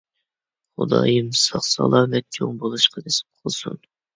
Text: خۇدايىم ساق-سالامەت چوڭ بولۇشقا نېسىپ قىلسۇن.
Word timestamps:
خۇدايىم 0.79 1.29
ساق-سالامەت 1.41 2.27
چوڭ 2.39 2.59
بولۇشقا 2.65 3.07
نېسىپ 3.07 3.31
قىلسۇن. 3.45 3.83